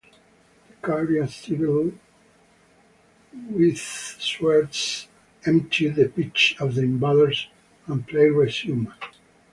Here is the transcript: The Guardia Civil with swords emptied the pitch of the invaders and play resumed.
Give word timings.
The 0.67 0.73
Guardia 0.81 1.27
Civil 1.27 1.91
with 3.51 3.77
swords 3.77 5.07
emptied 5.45 5.93
the 5.93 6.09
pitch 6.09 6.55
of 6.59 6.73
the 6.73 6.81
invaders 6.81 7.47
and 7.85 8.07
play 8.07 8.25
resumed. 8.31 8.91